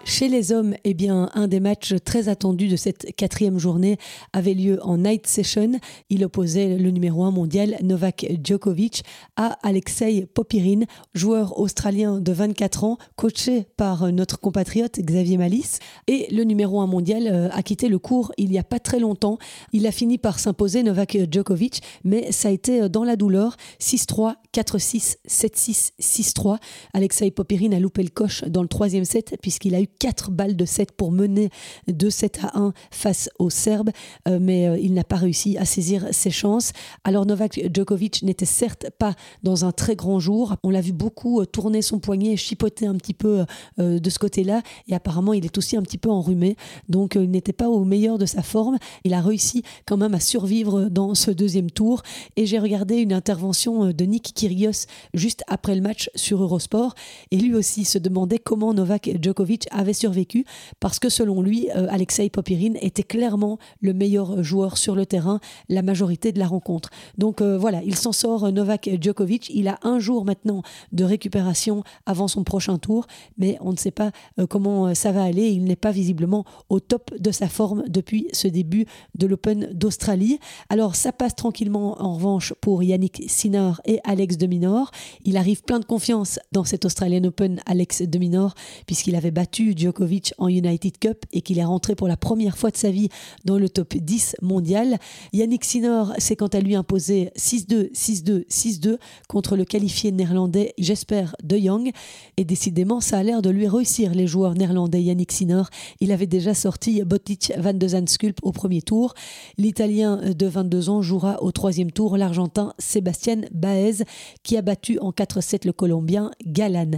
Chez 0.03 0.27
les 0.29 0.51
hommes, 0.51 0.73
eh 0.83 0.93
bien, 0.93 1.29
un 1.35 1.47
des 1.47 1.59
matchs 1.59 1.93
très 2.03 2.27
attendus 2.27 2.67
de 2.67 2.75
cette 2.75 3.15
quatrième 3.15 3.59
journée 3.59 3.97
avait 4.33 4.55
lieu 4.55 4.79
en 4.81 4.97
night 4.97 5.27
session. 5.27 5.73
Il 6.09 6.25
opposait 6.25 6.77
le 6.77 6.89
numéro 6.89 7.23
1 7.23 7.31
mondial 7.31 7.77
Novak 7.83 8.25
Djokovic 8.43 9.03
à 9.35 9.57
Alexei 9.61 10.25
Popirin, 10.25 10.81
joueur 11.13 11.59
australien 11.59 12.19
de 12.19 12.31
24 12.31 12.83
ans, 12.83 12.97
coaché 13.15 13.67
par 13.77 14.11
notre 14.11 14.39
compatriote 14.39 14.99
Xavier 14.99 15.37
Malice. 15.37 15.79
Et 16.07 16.27
le 16.31 16.43
numéro 16.43 16.81
1 16.81 16.87
mondial 16.87 17.27
euh, 17.27 17.49
a 17.51 17.61
quitté 17.61 17.87
le 17.87 17.99
cours 17.99 18.31
il 18.37 18.49
n'y 18.49 18.59
a 18.59 18.63
pas 18.63 18.79
très 18.79 18.99
longtemps. 18.99 19.37
Il 19.71 19.85
a 19.85 19.91
fini 19.91 20.17
par 20.17 20.39
s'imposer 20.39 20.81
Novak 20.81 21.17
Djokovic, 21.31 21.81
mais 22.03 22.31
ça 22.31 22.47
a 22.47 22.51
été 22.51 22.89
dans 22.89 23.03
la 23.03 23.15
douleur. 23.15 23.55
6-3, 23.79 24.33
4-6, 24.53 25.17
7-6, 25.27 25.91
6-3. 26.01 26.57
Alexei 26.93 27.29
Popirin 27.29 27.71
a 27.71 27.79
loupé 27.79 28.01
le 28.01 28.09
coche 28.09 28.43
dans 28.45 28.63
le 28.63 28.67
troisième 28.67 29.05
set 29.05 29.37
puisqu'il 29.41 29.75
a 29.75 29.81
eu 29.81 29.87
4 29.99 30.31
balles 30.31 30.55
de 30.55 30.65
7 30.65 30.91
pour 30.91 31.11
mener 31.11 31.49
2-7 31.89 32.45
à 32.45 32.59
1 32.59 32.73
face 32.91 33.29
aux 33.39 33.49
Serbes, 33.49 33.91
euh, 34.27 34.39
mais 34.41 34.67
euh, 34.67 34.77
il 34.77 34.93
n'a 34.93 35.03
pas 35.03 35.15
réussi 35.15 35.57
à 35.57 35.65
saisir 35.65 36.07
ses 36.11 36.31
chances. 36.31 36.73
Alors 37.03 37.25
Novak 37.25 37.59
Djokovic 37.73 38.23
n'était 38.23 38.45
certes 38.45 38.87
pas 38.97 39.15
dans 39.43 39.65
un 39.65 39.71
très 39.71 39.95
grand 39.95 40.19
jour. 40.19 40.55
On 40.63 40.69
l'a 40.69 40.81
vu 40.81 40.91
beaucoup 40.91 41.41
euh, 41.41 41.45
tourner 41.45 41.81
son 41.81 41.99
poignet, 41.99 42.37
chipoter 42.37 42.85
un 42.85 42.95
petit 42.95 43.13
peu 43.13 43.45
de 43.77 44.09
ce 44.09 44.19
côté-là, 44.19 44.61
et 44.87 44.95
apparemment 44.95 45.33
il 45.33 45.45
est 45.45 45.57
aussi 45.57 45.77
un 45.77 45.81
petit 45.81 45.97
peu 45.97 46.09
enrhumé, 46.09 46.55
donc 46.89 47.15
il 47.15 47.29
n'était 47.29 47.53
pas 47.53 47.69
au 47.69 47.83
meilleur 47.83 48.17
de 48.17 48.25
sa 48.25 48.41
forme. 48.41 48.77
Il 49.03 49.13
a 49.13 49.21
réussi 49.21 49.63
quand 49.85 49.97
même 49.97 50.13
à 50.13 50.19
survivre 50.19 50.89
dans 50.89 51.15
ce 51.15 51.31
deuxième 51.31 51.71
tour, 51.71 52.01
et 52.35 52.45
j'ai 52.45 52.59
regardé 52.59 52.97
une 52.97 53.13
intervention 53.13 53.91
de 53.91 54.05
Nick 54.05 54.33
Kyrgios 54.33 54.87
juste 55.13 55.43
après 55.47 55.75
le 55.75 55.81
match 55.81 56.09
sur 56.15 56.41
Eurosport, 56.41 56.95
et 57.31 57.37
lui 57.37 57.55
aussi 57.55 57.85
se 57.85 57.97
demandait 57.97 58.39
comment 58.39 58.73
Novak 58.73 59.11
Djokovic 59.21 59.67
avait 59.81 59.93
survécu 59.93 60.45
parce 60.79 60.99
que 60.99 61.09
selon 61.09 61.41
lui, 61.41 61.69
euh, 61.75 61.87
Alexei 61.89 62.29
Popirin 62.29 62.73
était 62.81 63.03
clairement 63.03 63.59
le 63.81 63.93
meilleur 63.93 64.43
joueur 64.43 64.77
sur 64.77 64.95
le 64.95 65.05
terrain 65.05 65.39
la 65.69 65.81
majorité 65.81 66.31
de 66.31 66.39
la 66.39 66.47
rencontre. 66.47 66.89
Donc 67.17 67.41
euh, 67.41 67.57
voilà, 67.57 67.81
il 67.83 67.95
s'en 67.95 68.11
sort 68.11 68.45
euh, 68.45 68.51
Novak 68.51 68.89
Djokovic. 68.99 69.49
Il 69.53 69.67
a 69.67 69.79
un 69.83 69.99
jour 69.99 70.25
maintenant 70.25 70.63
de 70.91 71.03
récupération 71.03 71.83
avant 72.05 72.27
son 72.27 72.43
prochain 72.43 72.77
tour, 72.77 73.07
mais 73.37 73.57
on 73.61 73.71
ne 73.71 73.77
sait 73.77 73.91
pas 73.91 74.11
comment 74.49 74.93
ça 74.93 75.11
va 75.11 75.23
aller. 75.23 75.49
Il 75.49 75.63
n'est 75.65 75.75
pas 75.75 75.91
visiblement 75.91 76.45
au 76.69 76.79
top 76.79 77.11
de 77.19 77.31
sa 77.31 77.47
forme 77.47 77.83
depuis 77.87 78.27
ce 78.33 78.47
début 78.47 78.85
de 79.15 79.27
l'Open 79.27 79.69
d'Australie. 79.73 80.39
Alors 80.69 80.95
ça 80.95 81.11
passe 81.11 81.35
tranquillement 81.35 82.01
en 82.01 82.15
revanche 82.15 82.53
pour 82.61 82.83
Yannick 82.83 83.23
Sinner 83.27 83.71
et 83.85 83.99
Alex 84.03 84.37
de 84.37 84.47
Minor. 84.47 84.91
Il 85.25 85.37
arrive 85.37 85.63
plein 85.63 85.79
de 85.79 85.85
confiance 85.85 86.39
dans 86.51 86.63
cet 86.63 86.85
Australian 86.85 87.23
Open, 87.23 87.61
Alex 87.65 88.03
de 88.03 88.19
Minor, 88.19 88.53
puisqu'il 88.85 89.15
avait 89.15 89.31
battu 89.31 89.70
Djokovic 89.77 90.33
en 90.37 90.47
United 90.47 90.97
Cup 90.99 91.25
et 91.31 91.41
qu'il 91.41 91.59
est 91.59 91.63
rentré 91.63 91.95
pour 91.95 92.07
la 92.07 92.17
première 92.17 92.57
fois 92.57 92.71
de 92.71 92.77
sa 92.77 92.91
vie 92.91 93.09
dans 93.45 93.57
le 93.57 93.69
top 93.69 93.95
10 93.95 94.37
mondial. 94.41 94.97
Yannick 95.33 95.65
Sinner 95.65 96.03
s'est 96.17 96.35
quant 96.35 96.47
à 96.47 96.59
lui 96.59 96.75
imposé 96.75 97.31
6-2, 97.37 97.91
6-2, 97.93 98.47
6-2 98.47 98.97
contre 99.27 99.55
le 99.55 99.65
qualifié 99.65 100.11
néerlandais 100.11 100.73
Jesper 100.77 101.25
de 101.43 101.57
Jong. 101.57 101.91
Et 102.37 102.43
décidément, 102.43 103.01
ça 103.01 103.17
a 103.17 103.23
l'air 103.23 103.41
de 103.41 103.49
lui 103.49 103.67
réussir, 103.67 104.13
les 104.13 104.27
joueurs 104.27 104.55
néerlandais 104.55 105.01
Yannick 105.01 105.31
Sinner. 105.31 105.63
Il 105.99 106.11
avait 106.11 106.27
déjà 106.27 106.53
sorti 106.53 107.01
Botic 107.03 107.53
van 107.57 107.73
de 107.73 107.87
Zandschulp 107.87 108.39
au 108.43 108.51
premier 108.51 108.81
tour. 108.81 109.13
L'Italien 109.57 110.17
de 110.33 110.45
22 110.47 110.89
ans 110.89 111.01
jouera 111.01 111.41
au 111.41 111.51
troisième 111.51 111.91
tour 111.91 112.17
l'Argentin 112.17 112.73
Sébastien 112.79 113.41
Baez 113.51 114.03
qui 114.43 114.57
a 114.57 114.61
battu 114.61 114.99
en 114.99 115.11
4-7 115.11 115.65
le 115.65 115.73
Colombien 115.73 116.31
Galan. 116.45 116.91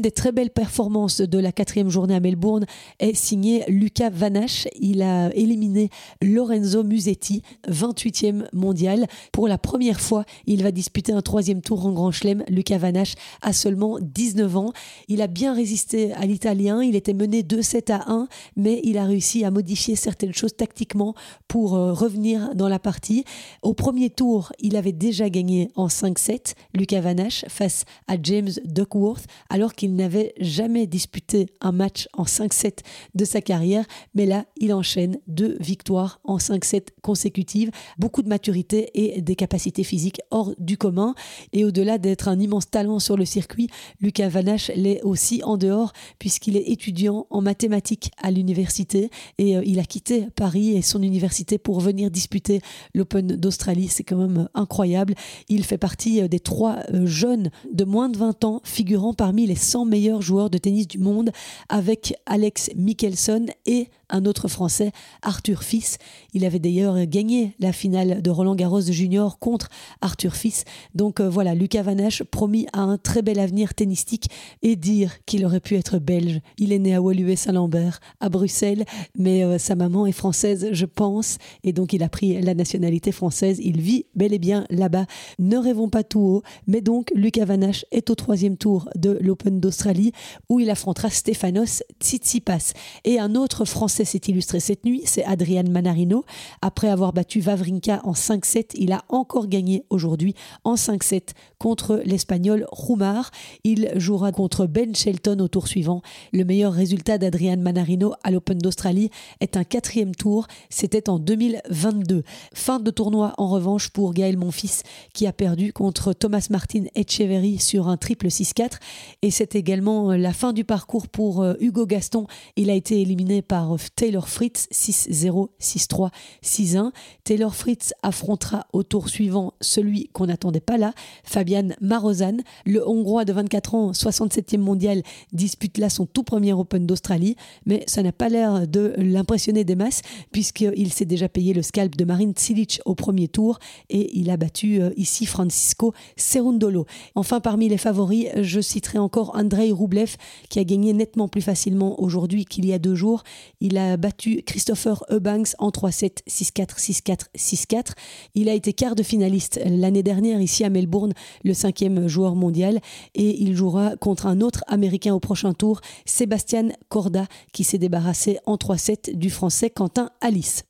Une 0.00 0.04
des 0.04 0.10
très 0.12 0.32
belles 0.32 0.48
performances 0.48 1.20
de 1.20 1.38
la 1.38 1.52
quatrième 1.52 1.90
journée 1.90 2.14
à 2.14 2.20
Melbourne 2.20 2.64
est 3.00 3.12
signée 3.12 3.64
Lucas 3.68 4.08
Vanache. 4.08 4.66
Il 4.80 5.02
a 5.02 5.28
éliminé 5.34 5.90
Lorenzo 6.22 6.82
Musetti, 6.84 7.42
28e 7.68 8.46
mondial. 8.54 9.06
Pour 9.30 9.46
la 9.46 9.58
première 9.58 10.00
fois, 10.00 10.24
il 10.46 10.62
va 10.62 10.70
disputer 10.70 11.12
un 11.12 11.20
troisième 11.20 11.60
tour 11.60 11.84
en 11.84 11.92
Grand 11.92 12.12
Chelem. 12.12 12.44
Lucas 12.48 12.78
Vanache 12.78 13.12
a 13.42 13.52
seulement 13.52 13.98
19 14.00 14.56
ans. 14.56 14.72
Il 15.08 15.20
a 15.20 15.26
bien 15.26 15.52
résisté 15.52 16.14
à 16.14 16.24
l'Italien. 16.24 16.82
Il 16.82 16.96
était 16.96 17.12
mené 17.12 17.42
2-7 17.42 17.92
à 17.92 18.10
1, 18.10 18.26
mais 18.56 18.80
il 18.84 18.96
a 18.96 19.04
réussi 19.04 19.44
à 19.44 19.50
modifier 19.50 19.96
certaines 19.96 20.32
choses 20.32 20.56
tactiquement 20.56 21.14
pour 21.46 21.74
euh, 21.74 21.92
revenir 21.92 22.54
dans 22.54 22.68
la 22.68 22.78
partie. 22.78 23.26
Au 23.60 23.74
premier 23.74 24.08
tour, 24.08 24.50
il 24.60 24.76
avait 24.76 24.92
déjà 24.92 25.28
gagné 25.28 25.70
en 25.74 25.88
5-7, 25.88 26.54
Lucas 26.72 27.02
Vanache, 27.02 27.44
face 27.48 27.84
à 28.08 28.14
James 28.22 28.52
Duckworth, 28.64 29.26
alors 29.50 29.74
qu'il 29.74 29.89
n'avait 29.94 30.34
jamais 30.40 30.86
disputé 30.86 31.46
un 31.60 31.72
match 31.72 32.08
en 32.14 32.24
5-7 32.24 32.78
de 33.14 33.24
sa 33.24 33.40
carrière. 33.40 33.84
Mais 34.14 34.26
là, 34.26 34.46
il 34.56 34.72
enchaîne 34.72 35.18
deux 35.26 35.56
victoires 35.60 36.20
en 36.24 36.38
5-7 36.38 36.88
consécutives, 37.02 37.70
beaucoup 37.98 38.22
de 38.22 38.28
maturité 38.28 38.90
et 38.94 39.20
des 39.20 39.36
capacités 39.36 39.84
physiques 39.84 40.20
hors 40.30 40.54
du 40.58 40.76
commun. 40.76 41.14
Et 41.52 41.64
au-delà 41.64 41.98
d'être 41.98 42.28
un 42.28 42.38
immense 42.38 42.70
talent 42.70 42.98
sur 42.98 43.16
le 43.16 43.24
circuit, 43.24 43.68
Lucas 44.00 44.28
Vanache 44.28 44.70
l'est 44.74 45.02
aussi 45.02 45.42
en 45.44 45.56
dehors, 45.56 45.92
puisqu'il 46.18 46.56
est 46.56 46.68
étudiant 46.68 47.26
en 47.30 47.40
mathématiques 47.40 48.10
à 48.18 48.30
l'université 48.30 49.10
et 49.38 49.56
euh, 49.56 49.62
il 49.64 49.78
a 49.78 49.84
quitté 49.84 50.26
Paris 50.34 50.76
et 50.76 50.82
son 50.82 51.02
université 51.02 51.58
pour 51.58 51.80
venir 51.80 52.10
disputer 52.10 52.60
l'Open 52.94 53.26
d'Australie. 53.26 53.88
C'est 53.88 54.04
quand 54.04 54.16
même 54.16 54.48
incroyable. 54.54 55.14
Il 55.48 55.64
fait 55.64 55.78
partie 55.78 56.22
euh, 56.22 56.28
des 56.28 56.40
trois 56.40 56.78
euh, 56.92 57.06
jeunes 57.06 57.50
de 57.72 57.84
moins 57.84 58.08
de 58.08 58.18
20 58.18 58.44
ans 58.44 58.60
figurant 58.64 59.14
parmi 59.14 59.46
les 59.46 59.54
100 59.54 59.79
meilleurs 59.84 60.22
joueurs 60.22 60.50
de 60.50 60.58
tennis 60.58 60.88
du 60.88 60.98
monde 60.98 61.30
avec 61.68 62.14
Alex 62.26 62.70
Michelson 62.76 63.46
et 63.66 63.88
un 64.10 64.24
autre 64.24 64.48
Français, 64.48 64.92
Arthur 65.22 65.62
Fils. 65.62 65.98
Il 66.34 66.44
avait 66.44 66.58
d'ailleurs 66.58 67.06
gagné 67.06 67.54
la 67.58 67.72
finale 67.72 68.22
de 68.22 68.30
Roland 68.30 68.54
Garros 68.54 68.80
Junior 68.80 69.38
contre 69.38 69.68
Arthur 70.00 70.34
Fils. 70.34 70.64
Donc 70.94 71.20
euh, 71.20 71.28
voilà, 71.28 71.54
Lucas 71.54 71.82
Vanache 71.82 72.22
promis 72.22 72.66
à 72.72 72.80
un 72.80 72.98
très 72.98 73.22
bel 73.22 73.38
avenir 73.38 73.74
tennistique 73.74 74.28
et 74.62 74.76
dire 74.76 75.24
qu'il 75.24 75.44
aurait 75.44 75.60
pu 75.60 75.76
être 75.76 75.98
belge. 75.98 76.40
Il 76.58 76.72
est 76.72 76.78
né 76.78 76.94
à 76.94 77.00
Woluwe-Saint-Lambert, 77.00 78.00
à 78.20 78.28
Bruxelles, 78.28 78.84
mais 79.16 79.44
euh, 79.44 79.58
sa 79.58 79.74
maman 79.74 80.06
est 80.06 80.12
française, 80.12 80.68
je 80.72 80.86
pense, 80.86 81.38
et 81.64 81.72
donc 81.72 81.92
il 81.92 82.02
a 82.02 82.08
pris 82.08 82.40
la 82.40 82.54
nationalité 82.54 83.12
française. 83.12 83.60
Il 83.62 83.80
vit 83.80 84.06
bel 84.14 84.32
et 84.32 84.38
bien 84.38 84.66
là-bas. 84.70 85.06
Ne 85.38 85.56
rêvons 85.56 85.88
pas 85.88 86.04
tout 86.04 86.20
haut, 86.20 86.42
mais 86.66 86.80
donc 86.80 87.10
Lucas 87.14 87.44
Vanache 87.44 87.84
est 87.90 88.10
au 88.10 88.14
troisième 88.14 88.56
tour 88.56 88.88
de 88.94 89.18
l'Open 89.20 89.60
d'Australie 89.60 90.12
où 90.48 90.60
il 90.60 90.70
affrontera 90.70 91.10
Stefanos 91.10 91.82
Tsitsipas. 92.00 92.72
Et 93.04 93.18
un 93.18 93.34
autre 93.34 93.64
Français 93.64 93.99
s'est 94.04 94.20
illustré 94.26 94.60
cette 94.60 94.84
nuit, 94.84 95.02
c'est 95.04 95.24
Adrian 95.24 95.68
Manarino. 95.68 96.24
Après 96.62 96.88
avoir 96.88 97.12
battu 97.12 97.40
Vavrinka 97.40 98.00
en 98.04 98.12
5-7, 98.12 98.70
il 98.74 98.92
a 98.92 99.04
encore 99.08 99.46
gagné 99.46 99.84
aujourd'hui 99.90 100.34
en 100.64 100.74
5-7 100.74 101.30
contre 101.58 102.02
l'Espagnol 102.04 102.66
Roumar. 102.70 103.30
Il 103.64 103.90
jouera 103.96 104.32
contre 104.32 104.66
Ben 104.66 104.94
Shelton 104.94 105.38
au 105.40 105.48
tour 105.48 105.68
suivant. 105.68 106.02
Le 106.32 106.44
meilleur 106.44 106.72
résultat 106.72 107.18
d'Adrian 107.18 107.58
Manarino 107.58 108.14
à 108.22 108.30
l'Open 108.30 108.58
d'Australie 108.58 109.10
est 109.40 109.56
un 109.56 109.64
quatrième 109.64 110.14
tour. 110.14 110.46
C'était 110.68 111.08
en 111.08 111.18
2022. 111.18 112.22
Fin 112.54 112.80
de 112.80 112.90
tournoi 112.90 113.34
en 113.38 113.48
revanche 113.48 113.90
pour 113.90 114.14
Gaël 114.14 114.36
Monfils 114.36 114.82
qui 115.12 115.26
a 115.26 115.32
perdu 115.32 115.72
contre 115.72 116.12
Thomas 116.12 116.46
Martin 116.50 116.84
Etcheverry 116.94 117.58
sur 117.58 117.88
un 117.88 117.96
triple 117.96 118.28
6-4. 118.28 118.78
Et 119.22 119.30
c'est 119.30 119.54
également 119.54 120.12
la 120.12 120.32
fin 120.32 120.52
du 120.52 120.64
parcours 120.64 121.08
pour 121.08 121.42
euh, 121.42 121.54
Hugo 121.60 121.86
Gaston. 121.86 122.26
Il 122.56 122.70
a 122.70 122.74
été 122.74 123.00
éliminé 123.00 123.42
par 123.42 123.78
Taylor 123.96 124.28
Fritz 124.28 124.68
6-0, 124.72 125.48
6-3, 125.60 126.10
6-1. 126.42 126.90
Taylor 127.24 127.54
Fritz 127.54 127.92
affrontera 128.02 128.66
au 128.72 128.82
tour 128.82 129.08
suivant 129.08 129.54
celui 129.60 130.08
qu'on 130.08 130.26
n'attendait 130.26 130.60
pas 130.60 130.78
là, 130.78 130.92
Fabian 131.24 131.68
Marozan. 131.80 132.38
Le 132.64 132.86
Hongrois 132.86 133.24
de 133.24 133.32
24 133.32 133.74
ans, 133.74 133.92
67e 133.92 134.58
mondial, 134.58 135.02
dispute 135.32 135.78
là 135.78 135.90
son 135.90 136.06
tout 136.06 136.22
premier 136.22 136.52
Open 136.52 136.86
d'Australie, 136.86 137.36
mais 137.66 137.84
ça 137.86 138.02
n'a 138.02 138.12
pas 138.12 138.28
l'air 138.28 138.66
de 138.66 138.94
l'impressionner 138.96 139.64
des 139.64 139.74
masses, 139.74 140.02
puisqu'il 140.32 140.92
s'est 140.92 141.04
déjà 141.04 141.28
payé 141.28 141.54
le 141.54 141.62
scalp 141.62 141.96
de 141.96 142.04
Marin 142.04 142.32
Cilic 142.36 142.80
au 142.84 142.94
premier 142.94 143.28
tour 143.28 143.58
et 143.88 144.16
il 144.18 144.30
a 144.30 144.36
battu 144.36 144.80
euh, 144.80 144.90
ici 144.96 145.26
Francisco 145.26 145.94
Cerundolo. 146.16 146.86
Enfin, 147.14 147.40
parmi 147.40 147.68
les 147.68 147.78
favoris, 147.78 148.28
je 148.40 148.60
citerai 148.60 148.98
encore 148.98 149.32
Andrei 149.34 149.72
Rublev, 149.72 150.16
qui 150.48 150.58
a 150.58 150.64
gagné 150.64 150.92
nettement 150.92 151.28
plus 151.28 151.42
facilement 151.42 152.00
aujourd'hui 152.00 152.44
qu'il 152.44 152.66
y 152.66 152.72
a 152.72 152.78
deux 152.78 152.94
jours. 152.94 153.22
Il 153.60 153.78
a 153.80 153.96
battu 153.96 154.42
Christopher 154.42 155.02
Eubanks 155.10 155.54
en 155.58 155.70
3-7, 155.70 156.18
6-4, 156.28 156.78
6-4, 156.78 157.18
6-4. 157.36 157.92
Il 158.34 158.48
a 158.48 158.54
été 158.54 158.72
quart 158.72 158.94
de 158.94 159.02
finaliste 159.02 159.60
l'année 159.64 160.02
dernière 160.02 160.40
ici 160.40 160.64
à 160.64 160.70
Melbourne, 160.70 161.12
le 161.44 161.54
cinquième 161.54 162.06
joueur 162.08 162.34
mondial, 162.34 162.80
et 163.14 163.42
il 163.42 163.56
jouera 163.56 163.96
contre 163.96 164.26
un 164.26 164.40
autre 164.40 164.64
Américain 164.66 165.14
au 165.14 165.20
prochain 165.20 165.52
tour, 165.52 165.80
Sébastien 166.04 166.68
Corda, 166.88 167.26
qui 167.52 167.64
s'est 167.64 167.78
débarrassé 167.78 168.38
en 168.46 168.56
3-7 168.56 169.16
du 169.16 169.30
Français 169.30 169.70
Quentin 169.70 170.10
Alice. 170.20 170.64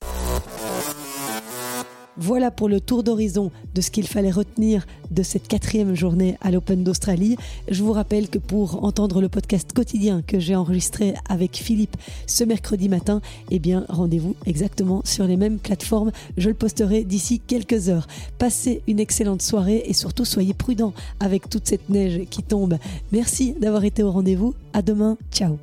Voilà 2.22 2.50
pour 2.50 2.68
le 2.68 2.80
tour 2.80 3.02
d'horizon 3.02 3.50
de 3.74 3.80
ce 3.80 3.90
qu'il 3.90 4.06
fallait 4.06 4.30
retenir 4.30 4.86
de 5.10 5.22
cette 5.22 5.48
quatrième 5.48 5.94
journée 5.94 6.36
à 6.42 6.50
l'Open 6.50 6.84
d'Australie. 6.84 7.38
Je 7.70 7.82
vous 7.82 7.92
rappelle 7.92 8.28
que 8.28 8.36
pour 8.38 8.84
entendre 8.84 9.22
le 9.22 9.30
podcast 9.30 9.72
quotidien 9.72 10.20
que 10.20 10.38
j'ai 10.38 10.54
enregistré 10.54 11.14
avec 11.30 11.56
Philippe 11.56 11.96
ce 12.26 12.44
mercredi 12.44 12.90
matin, 12.90 13.22
eh 13.50 13.58
bien 13.58 13.86
rendez-vous 13.88 14.36
exactement 14.44 15.00
sur 15.06 15.24
les 15.24 15.38
mêmes 15.38 15.58
plateformes. 15.58 16.12
Je 16.36 16.50
le 16.50 16.54
posterai 16.54 17.04
d'ici 17.04 17.40
quelques 17.40 17.88
heures. 17.88 18.06
Passez 18.36 18.82
une 18.86 19.00
excellente 19.00 19.40
soirée 19.40 19.84
et 19.86 19.94
surtout 19.94 20.26
soyez 20.26 20.52
prudents 20.52 20.92
avec 21.20 21.48
toute 21.48 21.66
cette 21.66 21.88
neige 21.88 22.26
qui 22.28 22.42
tombe. 22.42 22.76
Merci 23.12 23.54
d'avoir 23.58 23.84
été 23.84 24.02
au 24.02 24.10
rendez-vous. 24.10 24.54
À 24.74 24.82
demain. 24.82 25.16
Ciao. 25.32 25.56